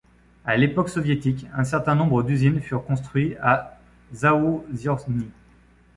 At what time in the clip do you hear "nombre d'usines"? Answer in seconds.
1.93-2.59